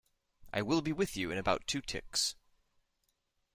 [0.51, 2.35] I will be with you in about two ticks.